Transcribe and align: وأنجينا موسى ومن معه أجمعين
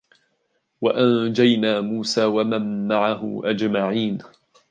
وأنجينا 0.81 1.81
موسى 1.81 2.25
ومن 2.25 2.87
معه 2.87 3.41
أجمعين 3.45 4.17